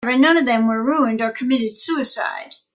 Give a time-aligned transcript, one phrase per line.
[0.03, 2.55] However, none of them were ruined or committed suicide.